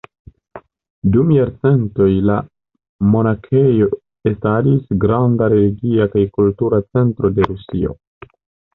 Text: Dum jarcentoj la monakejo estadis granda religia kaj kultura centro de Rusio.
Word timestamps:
Dum 1.15 1.29
jarcentoj 1.35 2.07
la 2.29 2.39
monakejo 3.13 3.91
estadis 4.33 4.91
granda 5.07 5.53
religia 5.57 6.11
kaj 6.17 6.29
kultura 6.41 6.85
centro 6.91 7.37
de 7.39 7.51
Rusio. 7.55 7.99